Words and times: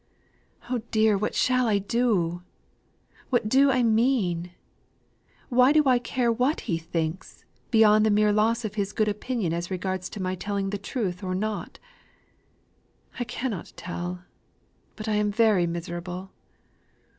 oh 0.67 0.79
dear! 0.89 1.15
What 1.15 1.35
shall 1.35 1.67
I 1.67 1.77
do? 1.77 2.41
What 3.29 3.47
do 3.47 3.69
I 3.69 3.83
mean? 3.83 4.49
Why 5.49 5.71
do 5.71 5.83
I 5.85 5.99
care 5.99 6.31
what 6.31 6.61
he 6.61 6.79
thinks, 6.79 7.45
beyond 7.69 8.03
the 8.03 8.09
mere 8.09 8.31
loss 8.33 8.65
of 8.65 8.73
his 8.73 8.93
good 8.93 9.07
opinion 9.07 9.53
as 9.53 9.69
regards 9.69 10.09
my 10.19 10.33
telling 10.33 10.71
the 10.71 10.79
truth 10.79 11.21
or 11.23 11.35
not? 11.35 11.77
I 13.19 13.23
cannot 13.23 13.73
tell. 13.75 14.23
But 14.95 15.07
I 15.07 15.17
am 15.17 15.31
very 15.31 15.67
miserable! 15.67 16.31